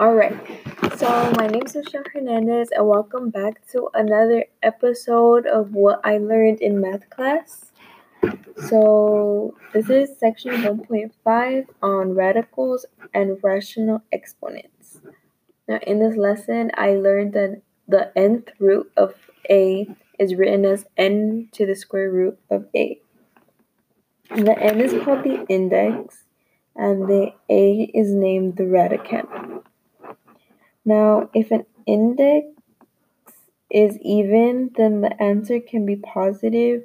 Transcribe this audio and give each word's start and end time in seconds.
All 0.00 0.14
right. 0.14 0.32
So 0.96 1.08
my 1.36 1.48
name 1.48 1.64
is 1.66 1.74
Michelle 1.74 2.04
Hernandez, 2.14 2.68
and 2.70 2.86
welcome 2.86 3.30
back 3.30 3.66
to 3.72 3.88
another 3.94 4.44
episode 4.62 5.44
of 5.44 5.74
what 5.74 6.00
I 6.04 6.18
learned 6.18 6.60
in 6.60 6.80
math 6.80 7.10
class. 7.10 7.72
So 8.68 9.56
this 9.72 9.90
is 9.90 10.16
section 10.16 10.52
1.5 10.52 11.66
on 11.82 12.14
radicals 12.14 12.86
and 13.12 13.38
rational 13.42 14.02
exponents. 14.12 15.00
Now, 15.66 15.80
in 15.84 15.98
this 15.98 16.16
lesson, 16.16 16.70
I 16.74 16.94
learned 16.94 17.32
that 17.32 17.62
the 17.88 18.16
nth 18.16 18.50
root 18.60 18.92
of 18.96 19.14
a 19.50 19.88
is 20.16 20.36
written 20.36 20.64
as 20.64 20.86
n 20.96 21.48
to 21.54 21.66
the 21.66 21.74
square 21.74 22.08
root 22.08 22.38
of 22.48 22.66
a. 22.72 23.00
The 24.30 24.56
n 24.60 24.80
is 24.80 24.94
called 25.02 25.24
the 25.24 25.44
index, 25.48 26.22
and 26.76 27.08
the 27.08 27.32
a 27.50 27.90
is 27.92 28.12
named 28.12 28.58
the 28.58 28.64
radicand. 28.64 29.57
Now, 30.88 31.28
if 31.34 31.50
an 31.50 31.66
index 31.84 32.46
is 33.70 33.98
even, 34.00 34.70
then 34.74 35.02
the 35.02 35.22
answer 35.22 35.60
can 35.60 35.84
be 35.84 35.96
positive 35.96 36.84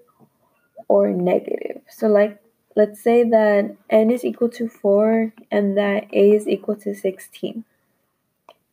or 0.89 1.11
negative. 1.11 1.83
So, 1.87 2.07
like, 2.07 2.37
let's 2.75 3.01
say 3.01 3.23
that 3.23 3.77
n 3.89 4.11
is 4.11 4.25
equal 4.25 4.49
to 4.49 4.67
4 4.67 5.31
and 5.49 5.77
that 5.77 6.13
a 6.13 6.31
is 6.31 6.49
equal 6.49 6.75
to 6.83 6.93
16. 6.93 7.63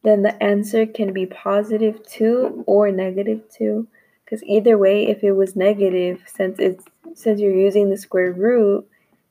Then 0.02 0.22
the 0.22 0.42
answer 0.42 0.84
can 0.84 1.12
be 1.12 1.26
positive 1.26 2.04
2 2.08 2.64
or 2.66 2.90
negative 2.90 3.42
2. 3.56 3.86
Because 4.24 4.42
either 4.42 4.76
way, 4.76 5.06
if 5.06 5.22
it 5.22 5.32
was 5.32 5.54
negative, 5.54 6.24
since 6.26 6.58
it's 6.58 6.84
since 7.14 7.40
you're 7.40 7.54
using 7.68 7.88
the 7.88 7.96
square 7.96 8.32
root, 8.32 8.84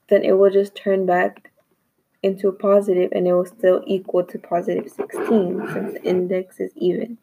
then 0.08 0.24
it 0.24 0.32
will 0.32 0.50
just 0.50 0.74
turn 0.74 1.04
back 1.04 1.49
into 2.22 2.48
a 2.48 2.52
positive 2.52 3.10
and 3.12 3.26
it 3.26 3.32
will 3.32 3.46
still 3.46 3.82
equal 3.86 4.24
to 4.24 4.38
positive 4.38 4.90
16 4.90 5.68
since 5.72 5.92
the 5.94 6.02
index 6.04 6.60
is 6.60 6.72
even. 6.76 7.18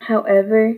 However, 0.00 0.74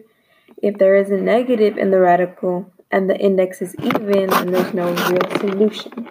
if 0.63 0.79
there 0.79 0.97
is 0.97 1.11
a 1.11 1.17
negative 1.17 1.77
in 1.77 1.91
the 1.91 2.01
radical 2.01 2.73
and 2.91 3.11
the 3.11 3.19
index 3.19 3.61
is 3.61 3.75
even, 3.83 4.29
then 4.29 4.53
there's 4.53 4.75
no 4.75 4.93
real 4.93 5.39
solution. 5.39 6.09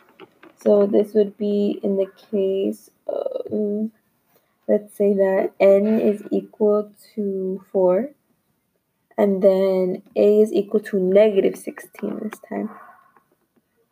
So 0.59 0.85
this 0.85 1.13
would 1.13 1.37
be 1.37 1.79
in 1.81 1.95
the 1.97 2.07
case 2.29 2.89
of, 3.07 3.89
let's 4.67 4.95
say 4.95 5.13
that 5.13 5.51
n 5.59 5.99
is 5.99 6.21
equal 6.31 6.91
to 7.15 7.63
4 7.71 8.09
and 9.17 9.41
then 9.41 10.03
a 10.15 10.41
is 10.41 10.53
equal 10.53 10.81
to 10.81 10.99
negative 10.99 11.57
16 11.57 12.19
this 12.21 12.39
time. 12.47 12.69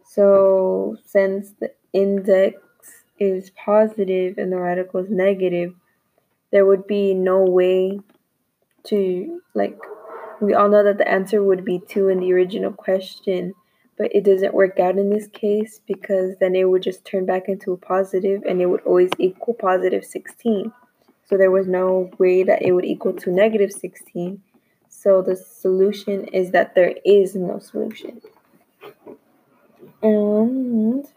So 0.03 0.97
since 1.05 1.51
the 1.59 1.71
index 1.93 2.61
is 3.19 3.51
positive 3.51 4.37
and 4.37 4.51
the 4.51 4.59
radical 4.59 4.99
is 4.99 5.09
negative, 5.09 5.73
there 6.51 6.65
would 6.65 6.87
be 6.87 7.13
no 7.13 7.43
way 7.43 7.99
to, 8.85 9.41
like, 9.53 9.77
we 10.41 10.53
all 10.53 10.69
know 10.69 10.83
that 10.83 10.97
the 10.97 11.07
answer 11.07 11.43
would 11.43 11.63
be 11.63 11.81
2 11.87 12.09
in 12.09 12.19
the 12.19 12.33
original 12.33 12.71
question, 12.71 13.53
but 13.97 14.13
it 14.13 14.25
doesn't 14.25 14.53
work 14.53 14.79
out 14.79 14.97
in 14.97 15.09
this 15.09 15.27
case 15.27 15.79
because 15.87 16.35
then 16.39 16.55
it 16.55 16.69
would 16.69 16.83
just 16.83 17.05
turn 17.05 17.25
back 17.25 17.47
into 17.47 17.71
a 17.71 17.77
positive 17.77 18.43
and 18.47 18.61
it 18.61 18.65
would 18.65 18.81
always 18.81 19.09
equal 19.17 19.53
positive 19.53 20.03
16. 20.03 20.71
So 21.27 21.37
there 21.37 21.51
was 21.51 21.67
no 21.67 22.11
way 22.17 22.43
that 22.43 22.61
it 22.61 22.73
would 22.73 22.85
equal 22.85 23.13
to 23.13 23.31
negative 23.31 23.71
16. 23.71 24.41
So 24.89 25.21
the 25.21 25.35
solution 25.35 26.25
is 26.25 26.51
that 26.51 26.75
there 26.75 26.95
is 27.05 27.35
no 27.35 27.59
solution. 27.59 28.21
And 30.01 31.07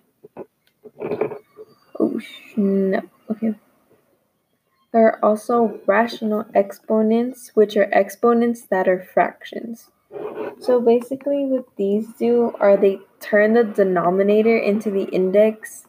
no. 2.58 3.02
Okay. 3.30 3.54
There 4.92 5.06
are 5.06 5.24
also 5.24 5.80
rational 5.86 6.46
exponents, 6.54 7.52
which 7.54 7.76
are 7.76 7.88
exponents 7.92 8.62
that 8.62 8.88
are 8.88 9.00
fractions. 9.00 9.90
So 10.60 10.80
basically, 10.80 11.44
what 11.44 11.66
these 11.76 12.08
do 12.18 12.52
are 12.58 12.76
they 12.76 12.98
turn 13.20 13.52
the 13.52 13.64
denominator 13.64 14.56
into 14.56 14.90
the 14.90 15.04
index, 15.04 15.86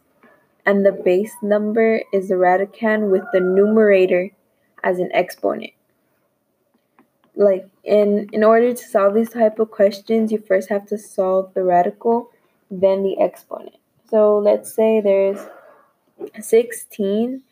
and 0.66 0.86
the 0.86 0.92
base 0.92 1.34
number 1.42 2.02
is 2.14 2.28
the 2.28 2.36
radicand 2.36 3.10
with 3.10 3.24
the 3.34 3.40
numerator 3.40 4.32
as 4.84 5.00
an 5.00 5.10
exponent. 5.14 5.72
Like 7.36 7.68
in 7.84 8.30
in 8.34 8.44
order 8.44 8.74
to 8.74 8.84
solve 8.84 9.16
these 9.16 9.32
type 9.32 9.58
of 9.60 9.72
questions, 9.72 10.32
you 10.32 10.38
first 10.38 10.70
have 10.70 10.86
to 10.88 10.98
solve 10.98 11.54
the 11.56 11.64
radical, 11.64 12.30
then 12.70 13.02
the 13.02 13.20
exponent. 13.20 13.78
So 14.10 14.38
let's 14.38 14.74
say 14.74 15.00
there's 15.00 15.40
16 16.40 17.44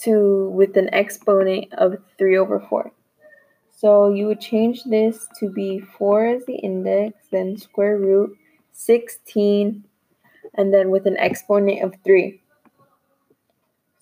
to 0.00 0.48
with 0.50 0.76
an 0.76 0.92
exponent 0.92 1.72
of 1.74 1.98
3 2.18 2.36
over 2.36 2.60
4. 2.60 2.92
So 3.76 4.12
you 4.12 4.26
would 4.26 4.40
change 4.40 4.84
this 4.84 5.26
to 5.38 5.50
be 5.50 5.80
4 5.80 6.26
as 6.26 6.46
the 6.46 6.56
index, 6.56 7.16
then 7.30 7.56
square 7.56 7.96
root 7.96 8.36
16, 8.72 9.84
and 10.54 10.74
then 10.74 10.90
with 10.90 11.06
an 11.06 11.16
exponent 11.18 11.82
of 11.82 11.94
3. 12.04 12.40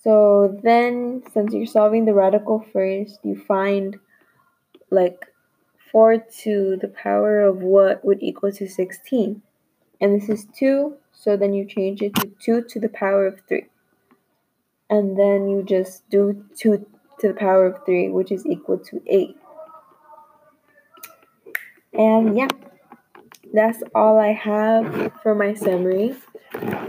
So 0.02 0.58
then, 0.62 1.22
since 1.32 1.52
you're 1.52 1.66
solving 1.66 2.04
the 2.04 2.14
radical 2.14 2.64
first, 2.72 3.18
you 3.24 3.36
find 3.36 3.98
like 4.90 5.26
4 5.92 6.18
to 6.42 6.78
the 6.80 6.88
power 6.88 7.40
of 7.40 7.58
what 7.58 8.04
would 8.04 8.22
equal 8.22 8.52
to 8.52 8.68
16. 8.68 9.42
And 10.00 10.20
this 10.20 10.28
is 10.28 10.46
2, 10.56 10.96
so 11.12 11.36
then 11.36 11.52
you 11.52 11.64
change 11.64 12.02
it 12.02 12.14
to 12.16 12.30
2 12.40 12.62
to 12.62 12.80
the 12.80 12.88
power 12.88 13.26
of 13.26 13.40
3 13.48 13.66
and 14.90 15.18
then 15.18 15.48
you 15.48 15.62
just 15.62 16.08
do 16.10 16.44
2 16.56 16.86
to 17.20 17.28
the 17.28 17.34
power 17.34 17.66
of 17.66 17.84
3, 17.84 18.10
which 18.10 18.30
is 18.30 18.46
equal 18.46 18.78
to 18.78 19.02
8. 19.06 19.36
And 21.92 22.36
yeah, 22.36 22.48
that's 23.52 23.82
all 23.94 24.18
I 24.18 24.32
have 24.32 25.12
for 25.22 25.34
my 25.34 25.54
summary. 25.54 26.14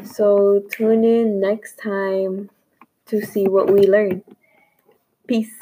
So 0.04 0.64
tune 0.72 1.04
in 1.04 1.40
next 1.40 1.78
time 1.78 2.50
to 3.08 3.22
see 3.22 3.48
what 3.48 3.72
we 3.72 3.88
learn. 3.88 4.24
Peace. 5.28 5.54